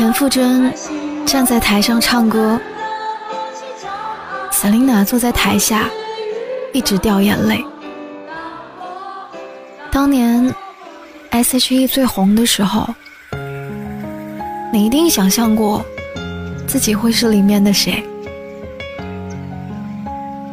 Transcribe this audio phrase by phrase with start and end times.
[0.00, 0.72] 田馥甄
[1.26, 2.58] 站在台上唱歌
[4.50, 5.90] ，Selina 坐在台下，
[6.72, 7.62] 一直掉眼泪。
[9.92, 10.54] 当年
[11.28, 12.88] S.H.E 最红的时候，
[14.72, 15.84] 你一定想象过
[16.66, 18.02] 自己会是里面的谁。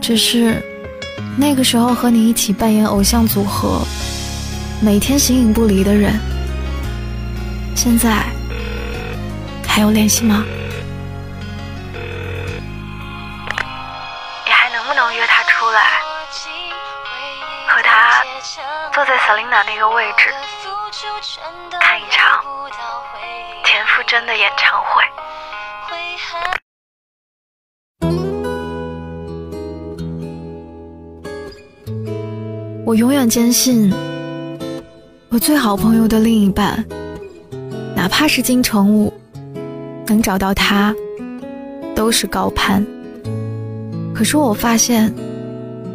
[0.00, 0.60] 只是
[1.36, 3.82] 那个时候和你一起扮演偶像组合，
[4.80, 6.12] 每天形影不离的人，
[7.76, 8.24] 现在。
[9.78, 10.44] 还有联系吗？
[14.44, 16.00] 你还能不能约他出来，
[17.68, 18.24] 和他
[18.92, 20.34] 坐在 Selina 那个位置，
[21.80, 22.42] 看一场
[23.62, 25.04] 田馥甄的演唱会？
[32.84, 33.94] 我永远坚信，
[35.28, 36.84] 我最好朋友的另一半，
[37.94, 39.14] 哪怕是金城武。
[40.08, 40.94] 能找到他，
[41.94, 42.84] 都是高攀。
[44.14, 45.12] 可是我发现，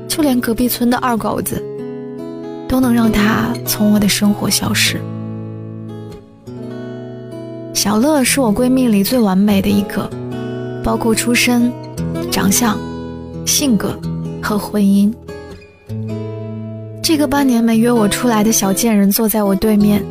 [0.08, 1.61] 就连隔壁村的二狗子，
[2.67, 5.00] 都能让他从我的生活消失。
[7.73, 10.09] 小乐是我闺蜜里最完美的一个，
[10.84, 11.72] 包括出身、
[12.31, 12.78] 长相、
[13.45, 14.00] 性格
[14.41, 15.14] 和婚姻。
[17.02, 20.02] 这个半年没约我出来的小贱人坐在我对面，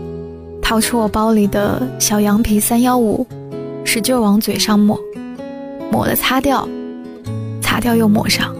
[0.60, 3.26] 掏出我包里的小羊皮三幺五。
[3.94, 4.98] 使劲往嘴上抹，
[5.90, 6.66] 抹了擦掉，
[7.60, 8.50] 擦掉又抹上，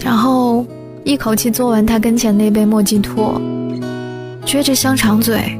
[0.00, 0.66] 然后
[1.04, 3.40] 一口气做完他跟前那杯莫吉托，
[4.44, 5.56] 撅着香肠嘴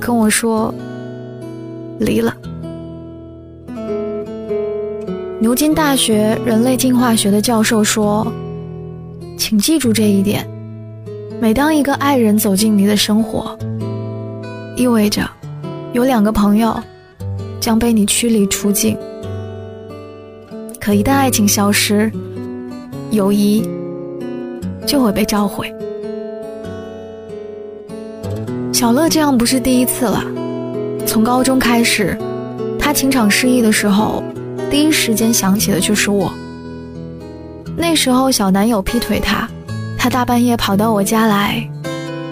[0.00, 0.74] 跟我说
[2.00, 2.34] ：“离了。”
[5.38, 8.26] 牛津大学人类进化学的教授说
[9.36, 10.48] ：“请记住这一点，
[11.38, 13.54] 每当一个爱人走进你的生活，
[14.74, 15.28] 意味着
[15.92, 16.74] 有两个朋友。”
[17.60, 18.96] 将被你驱离出境。
[20.80, 22.10] 可一旦爱情消失，
[23.10, 23.68] 友谊
[24.86, 25.72] 就会被召回。
[28.72, 30.24] 小乐这样不是第一次了，
[31.06, 32.16] 从高中开始，
[32.78, 34.22] 他情场失意的时候，
[34.70, 36.32] 第一时间想起的就是我。
[37.76, 39.46] 那时候小男友劈腿他，
[39.98, 41.68] 他大半夜跑到我家来，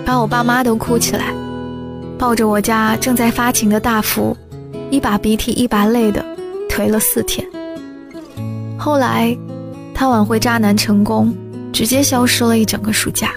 [0.07, 1.35] 把我爸妈都哭起来，
[2.17, 4.35] 抱着我家正在发情的大福。
[4.91, 6.25] 一把鼻涕一把泪的
[6.69, 7.47] 颓了四天。
[8.79, 9.37] 后来，
[9.95, 11.35] 他挽回渣男成功，
[11.73, 13.33] 直接消失了一整个暑假。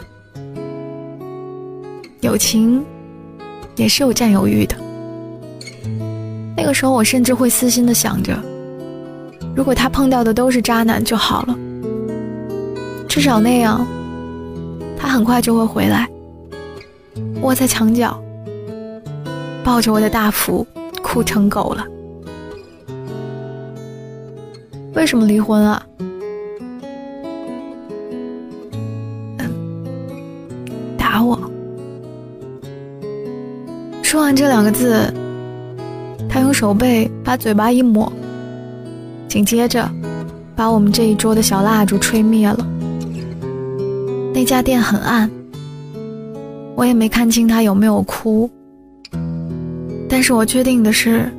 [2.21, 2.83] 友情
[3.75, 4.75] 也是有占有欲的。
[6.55, 8.37] 那个时候，我甚至会私心的想着，
[9.55, 11.57] 如果他碰到的都是渣男就好了，
[13.09, 13.85] 至少那样，
[14.95, 16.07] 他很快就会回来，
[17.41, 18.21] 窝在墙角，
[19.63, 20.65] 抱着我的大福。
[21.11, 21.85] 哭成狗了，
[24.93, 25.85] 为什么离婚啊？
[30.97, 31.37] 打我！
[34.01, 35.13] 说完这两个字，
[36.29, 38.09] 他用手背把嘴巴一抹，
[39.27, 39.91] 紧接着
[40.55, 42.65] 把我们这一桌的小蜡烛吹灭了。
[44.33, 45.29] 那家店很暗，
[46.77, 48.49] 我也没看清他有没有哭。
[50.11, 51.31] 但是我确定的是，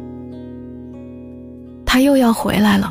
[1.85, 2.91] 他又要回来了。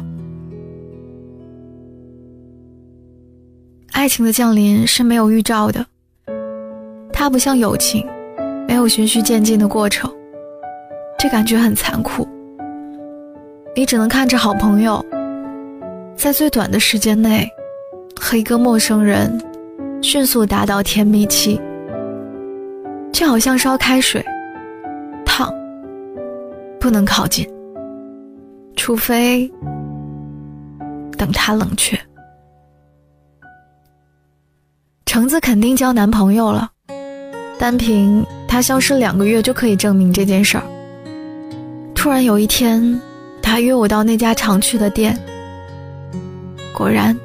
[3.92, 5.84] 爱情的降临是没有预兆的，
[7.12, 8.06] 它不像友情，
[8.68, 10.08] 没有循序渐进的过程，
[11.18, 12.28] 这感觉很残酷。
[13.76, 15.04] 你只能看着好朋友，
[16.16, 17.50] 在最短的时间内，
[18.20, 19.36] 和一个陌生人
[20.00, 21.60] 迅速达到甜蜜期，
[23.12, 24.24] 就好像烧开水。
[26.82, 27.48] 不能靠近，
[28.76, 29.50] 除非
[31.16, 31.96] 等他冷却。
[35.06, 36.72] 橙子肯定交男朋友了，
[37.60, 40.64] 单凭他消失两个月就可以证明这件事儿。
[41.94, 43.00] 突然有一天，
[43.44, 45.16] 他约我到那家常去的店，
[46.76, 47.16] 果然，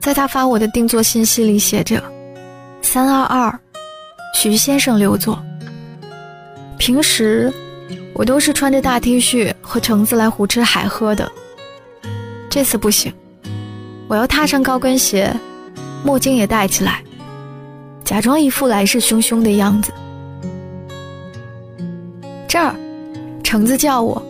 [0.00, 2.02] 在他发我的定做信息里写着
[2.82, 3.56] “三二二，
[4.34, 5.40] 徐先生留座”。
[6.76, 7.54] 平时。
[8.14, 11.30] 我都是穿着大 T 恤和橙子来胡吃海喝的，
[12.50, 13.12] 这次不行，
[14.08, 15.34] 我要踏上高跟鞋，
[16.04, 17.02] 墨镜也戴起来，
[18.04, 19.90] 假装一副来势汹汹的样子。
[22.46, 22.74] 这儿，
[23.42, 24.22] 橙子叫我，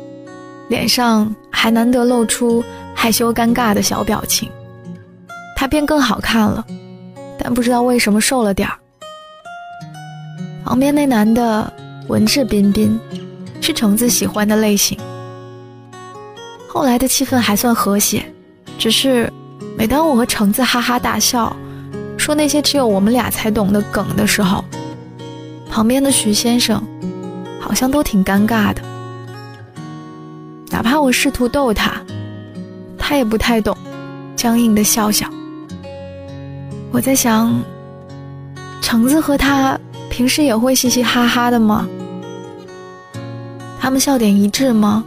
[0.68, 2.62] 脸上还难得露出
[2.94, 4.48] 害羞尴尬的小表情，
[5.56, 6.64] 他变更好看了，
[7.38, 8.78] 但不知道为什么瘦了点儿。
[10.64, 11.72] 旁边那男的
[12.06, 12.96] 文质彬彬。
[13.70, 14.98] 是橙子喜欢的类型。
[16.68, 18.26] 后来的气氛还算和谐，
[18.76, 19.32] 只是
[19.78, 21.54] 每当我和橙子哈哈大笑，
[22.18, 24.64] 说那些只有我们俩才懂的梗的时候，
[25.70, 26.82] 旁边的徐先生
[27.60, 28.82] 好像都挺尴尬的。
[30.68, 31.92] 哪怕我试图逗他，
[32.98, 33.76] 他也不太懂，
[34.34, 35.30] 僵硬的笑笑。
[36.90, 37.62] 我在想，
[38.82, 39.78] 橙子和他
[40.10, 41.88] 平时也会嘻嘻哈哈的吗？
[43.80, 45.02] 他们笑点一致吗？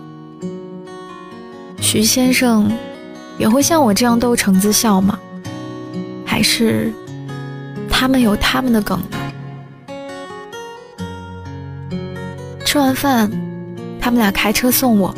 [1.79, 2.71] 徐先生
[3.37, 5.19] 也会像我这样逗橙子笑吗？
[6.25, 6.91] 还是
[7.87, 9.17] 他们有他们的梗呢？
[12.65, 13.29] 吃完饭，
[14.01, 15.13] 他们俩开车送我。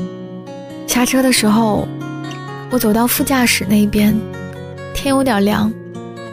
[0.85, 1.87] 下车的时候，
[2.69, 4.13] 我走到副驾驶那边，
[4.93, 5.71] 天有点凉，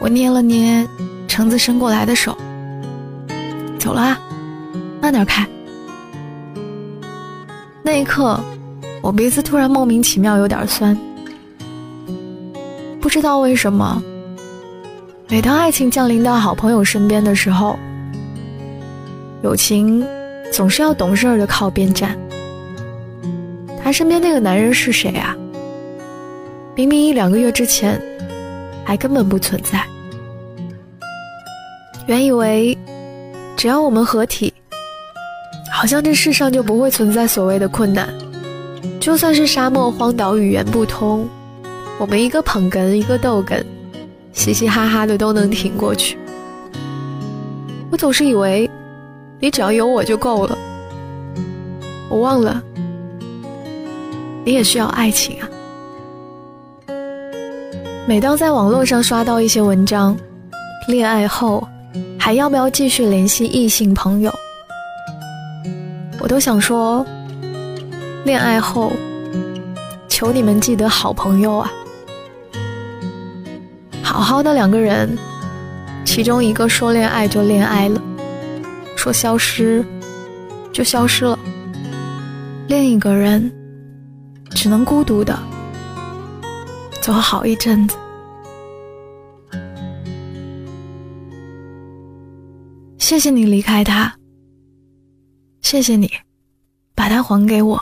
[0.01, 0.85] 我捏了捏
[1.25, 2.37] 橙子伸过来的手。
[3.79, 4.19] 走了啊，
[5.01, 5.47] 慢点开。
[7.85, 8.39] 那一刻，
[9.01, 10.97] 我鼻子突然莫名其妙有点酸，
[13.01, 14.01] 不知道为什么。
[15.27, 17.77] 每当爱情降临到好朋友身边的时候，
[19.41, 20.05] 友情
[20.51, 22.17] 总是要懂事的靠边站。
[23.83, 25.35] 他身边那个男人是谁啊？
[26.75, 28.01] 明明一两个月之前
[28.85, 29.83] 还根本不存在。
[32.05, 32.77] 原以为
[33.57, 34.53] 只要我们合体，
[35.75, 38.07] 好像这世上就不会存在所谓的困难。
[38.99, 41.27] 就算是沙漠荒岛语言不通，
[41.97, 43.63] 我们一个捧哏一个逗哏，
[44.33, 46.15] 嘻嘻哈哈的都能挺过去。
[47.89, 48.69] 我总是以为
[49.39, 50.55] 你只要有我就够了，
[52.07, 52.61] 我忘了。
[54.45, 55.49] 你也需要爱情啊！
[58.07, 60.15] 每当在网络上刷到一些文章，
[60.87, 61.67] 恋爱后
[62.19, 64.31] 还要不要继续联系异性朋友，
[66.23, 67.05] 我都想说，
[68.23, 68.93] 恋爱后
[70.07, 71.69] 求你们记得好朋友啊！
[74.01, 75.17] 好好的两个人，
[76.05, 78.01] 其中一个说恋爱就恋爱了，
[78.95, 79.85] 说消失
[80.71, 81.37] 就消失了，
[82.69, 83.51] 另一个人。
[84.55, 85.37] 只能孤独的
[87.01, 87.97] 走好一阵子。
[92.97, 94.15] 谢谢你离开他，
[95.73, 96.07] 谢谢你
[96.93, 97.81] 把他还给我。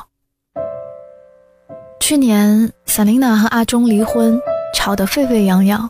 [2.00, 4.40] 去年萨琳娜和阿忠离婚，
[4.74, 5.90] 吵得沸沸扬扬。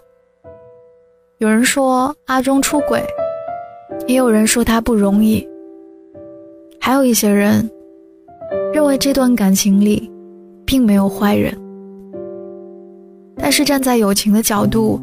[1.38, 3.06] 有人说阿忠出轨，
[4.07, 5.48] 也有人说他不容易，
[6.80, 7.69] 还有一些人
[8.74, 10.12] 认为这段感情里。
[10.65, 11.56] 并没有坏人，
[13.36, 15.00] 但是站在友情的角度，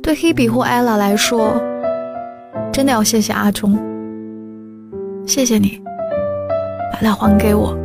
[0.00, 1.60] 对 Hebe 或 Ella 来说，
[2.72, 3.76] 真的要谢谢阿忠，
[5.26, 5.82] 谢谢你
[6.92, 7.76] 把它还给我。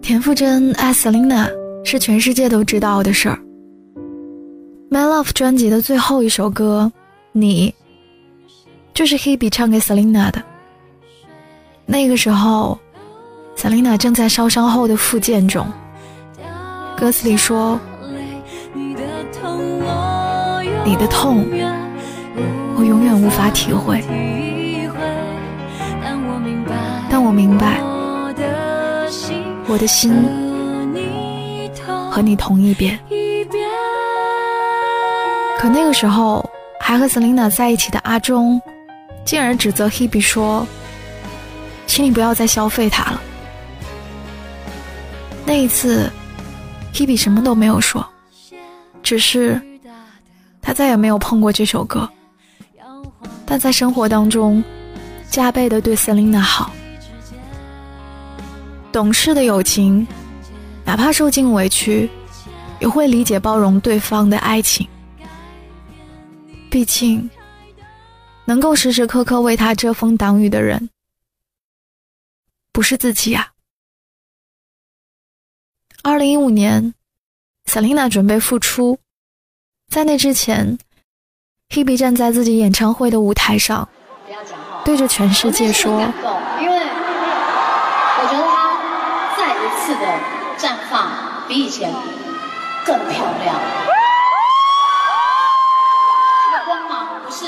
[0.00, 1.48] 田馥甄爱 Selina
[1.84, 3.38] 是全世界都知道的事儿。
[4.90, 6.92] My Love 专辑的最后一首歌
[7.32, 7.70] 《你》，
[8.94, 10.42] 就是 Hebe 唱给 Selina 的。
[11.86, 12.78] 那个时候。
[13.56, 15.66] ，Selina 正在烧伤后的复健中，
[16.96, 17.80] 歌词里说
[18.72, 19.02] ：“你的
[21.08, 21.44] 痛，
[22.76, 24.00] 我永远无法体会，
[27.38, 27.80] 明白，
[29.68, 30.12] 我的心
[32.10, 32.98] 和你同一边。”
[35.56, 36.44] 可那个时候
[36.80, 38.60] 还和 Selina 在一起的阿忠，
[39.24, 40.66] 竟然指责 Hebe 说
[41.86, 43.22] ：“请你不要再消费他了。”
[45.46, 46.10] 那一次
[46.92, 48.04] ，Hebe 什么都没有说，
[49.04, 49.62] 只是
[50.60, 52.08] 他再也没有碰过这首歌，
[53.46, 54.64] 但在生活当中
[55.30, 56.72] 加倍的对 Selina 好。
[58.90, 60.06] 懂事的友情，
[60.84, 62.08] 哪怕受尽委屈，
[62.80, 64.88] 也会理解包容对方的爱情。
[66.70, 67.28] 毕竟，
[68.44, 70.90] 能够时时刻刻为他遮风挡雨的人，
[72.72, 73.52] 不是自己呀。
[76.02, 76.94] 二零一五年
[77.66, 78.98] ，Selina 准备复出，
[79.88, 80.78] 在那之前
[81.68, 83.88] ，Hebe 站在自己演唱会的舞台上，
[84.84, 86.00] 对着全世界说
[86.60, 86.78] ：“因为
[88.20, 90.06] 我觉得她再一次的
[90.58, 91.08] 绽放，
[91.48, 91.92] 比以前
[92.84, 93.54] 更漂亮。
[96.44, 97.46] 这个光芒不是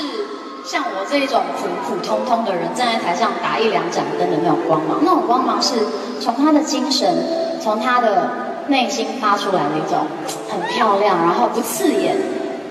[0.63, 5.75] 像我这一种普普通通的人站在台上打一两盏灯的那种光芒，那种光芒是
[6.19, 7.15] 从她的精神。”
[7.61, 8.27] 从他的
[8.69, 10.07] 内心发出来的一种
[10.49, 12.17] 很漂亮，然后不刺眼，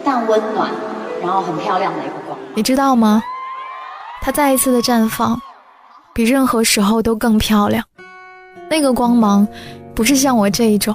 [0.05, 0.69] 但温暖，
[1.23, 2.37] 然后很漂亮的一个光。
[2.55, 3.23] 你知道吗？
[4.21, 5.41] 他再一次的绽放，
[6.13, 7.85] 比任何时候都更漂亮。
[8.71, 9.47] 那个光芒，
[9.97, 10.95] 不是像我这一种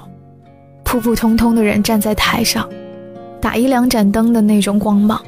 [0.86, 2.66] 普普通通的人站在台上，
[3.42, 5.22] 打一两盏灯的那种光芒。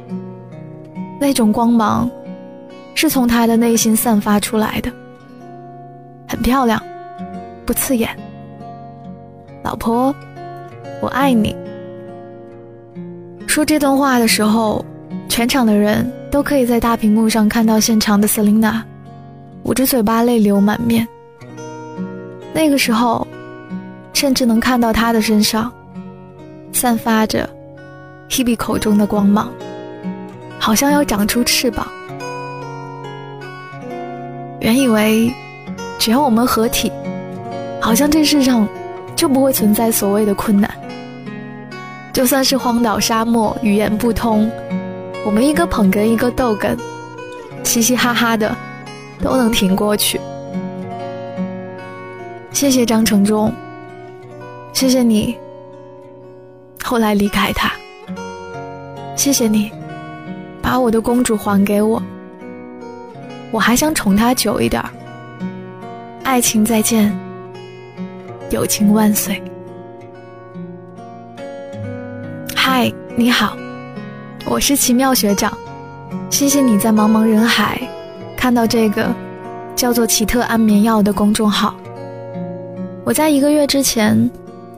[1.20, 2.10] 那种光芒，
[2.96, 4.90] 是从他的内心散发出来的，
[6.26, 6.82] 很漂亮，
[7.66, 8.10] 不刺眼。
[9.62, 10.16] 老婆，
[11.02, 11.54] 我爱你。
[13.46, 14.86] 说这段话的时候，
[15.28, 18.84] 全场的人都可以在大屏幕上看到现场的 Selina，
[19.64, 21.06] 捂着嘴巴泪流满面。
[22.54, 23.28] 那个时候，
[24.14, 25.72] 甚至能看到他的身上
[26.74, 27.50] 散发着
[28.30, 29.52] Hebe 口中的光芒。
[30.60, 31.88] 好像要长出翅膀。
[34.60, 35.32] 原以为
[36.00, 36.92] 只要我们合体，
[37.80, 38.68] 好像这世上
[39.16, 40.70] 就不会存在所谓的困难。
[42.12, 44.52] 就算是荒岛沙漠，语言不通，
[45.26, 46.76] 我们一个捧哏一个逗哏，
[47.64, 48.54] 嘻嘻哈哈的
[49.22, 50.20] 都能挺过去。
[52.58, 53.54] 谢谢张承忠，
[54.74, 55.38] 谢谢你
[56.84, 57.72] 后来离开他，
[59.16, 59.72] 谢谢你。
[60.60, 62.02] 把我的公主还给我，
[63.52, 64.84] 我还想宠她久一点
[66.24, 67.16] 爱情再见，
[68.50, 69.40] 友情万岁。
[72.56, 73.56] 嗨，你好，
[74.48, 75.56] 我是奇妙学长，
[76.32, 77.80] 谢谢你在茫茫人海
[78.36, 79.14] 看到这个
[79.76, 81.76] 叫做“奇特安眠药”的公众号。
[83.08, 84.30] 我在一个月之前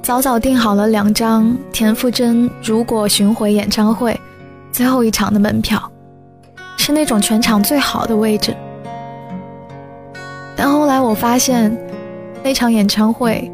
[0.03, 4.15] 早早订好了两张田馥甄如果巡回演唱会。
[4.71, 5.91] 最后一场的门票，
[6.77, 8.55] 是那种全场最好的位置。
[10.55, 11.75] 但后来我发现，
[12.43, 13.51] 那场演唱会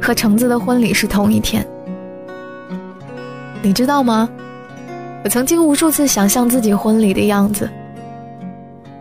[0.00, 1.66] 和橙子的婚礼是同一天。
[3.62, 4.30] 你知道吗？
[5.24, 7.68] 我曾经无数次想象自己婚礼的样子，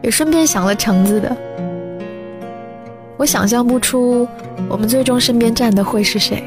[0.01, 1.37] 也顺便想了橙子的。
[3.19, 4.25] 我想象不出
[4.67, 6.41] 我们最终身边站的会是谁，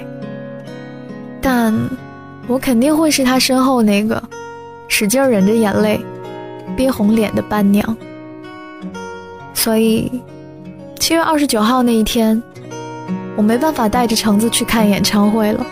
[1.40, 1.72] 但。
[2.48, 4.20] 我肯定会是他身后那个
[4.88, 6.04] 使劲忍着眼泪、
[6.76, 7.96] 憋红脸的伴娘。
[9.54, 10.10] 所以，
[10.98, 12.42] 七月二十九号那一天，
[13.36, 15.64] 我没办法带着橙子去看演唱会了，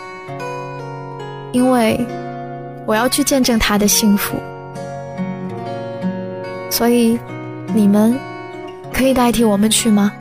[1.51, 1.99] 因为
[2.87, 4.37] 我要去见证他的幸福。
[6.71, 7.19] 所以，
[7.75, 8.17] 你们
[8.93, 10.13] 可以代替我们去吗？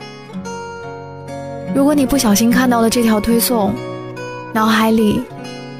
[1.74, 3.72] 如果你不小心看到了这条推送，
[4.52, 5.22] 脑海里……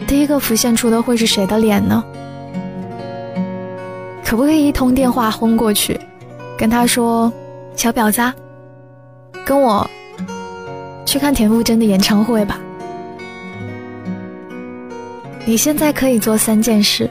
[0.07, 2.03] 第一个浮现出的会是谁的脸呢？
[4.25, 6.01] 可不可以一通电话轰过去，
[6.59, 7.33] 跟他说
[7.77, 8.21] ：“小婊子，
[9.45, 9.89] 跟我
[11.05, 12.59] 去看田馥甄的演唱会吧。”
[15.45, 17.09] 你现在可以做三件事：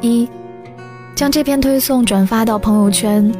[0.00, 0.28] 一，
[1.14, 3.32] 将这篇推送转发到朋友圈，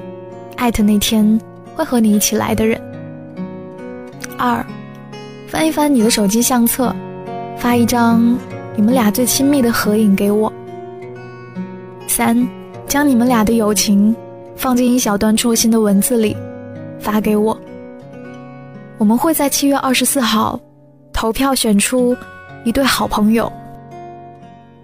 [0.57, 1.41] 艾特那天
[1.75, 2.81] 会和你一起来的人；
[4.47, 4.65] 二，
[5.49, 6.95] 翻一翻你的手机相册。
[7.59, 8.39] 发一张
[8.77, 10.53] 你们俩最亲密的合影给我。
[12.07, 12.47] 三，
[12.87, 14.15] 将你们俩的友情
[14.55, 16.37] 放进一小段戳心的文字里，
[17.01, 17.59] 发给我。
[18.99, 20.61] 我们会在七月二十四号
[21.13, 22.17] 投票选出
[22.65, 23.51] 一对好朋友，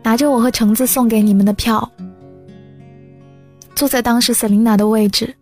[0.02, 1.88] 拿着我和橙子送给你们的票，
[3.74, 5.32] 坐在当时 Selina 的位置，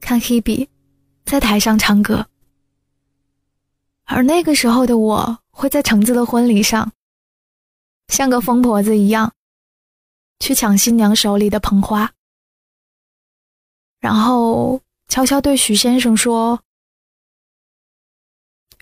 [0.00, 0.68] 看 Hebe
[1.24, 2.24] 在台上唱歌。
[4.08, 5.38] 而那个时候的我。
[5.58, 6.92] 会在橙子的婚礼上，
[8.06, 9.34] 像个疯婆子一样，
[10.38, 12.12] 去抢新娘手里的捧花，
[13.98, 16.62] 然后悄悄对许先生说：“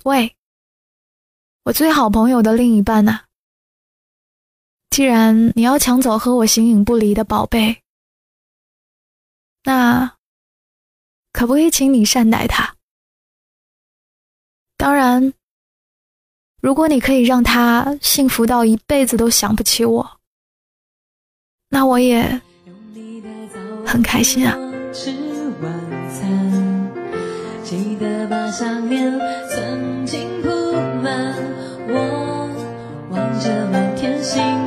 [0.04, 0.36] 喂，
[1.62, 3.24] 我最好朋友的另一半呐，
[4.90, 7.82] 既然你要抢走和我形影不离的宝贝，
[9.62, 10.18] 那
[11.32, 12.75] 可不可以请你善待他？
[15.18, 15.32] 嗯，
[16.60, 20.18] 如果你可以让他幸福到一辈子都想不起我，
[21.70, 22.40] 那我也
[23.86, 24.56] 很开心啊。
[27.64, 29.12] 记得把想念
[29.50, 30.48] 曾经铺
[31.02, 31.34] 满
[31.88, 32.48] 我，
[33.10, 34.65] 望着满天星。